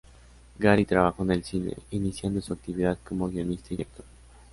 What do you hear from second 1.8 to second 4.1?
iniciando su actividad como guionista y director.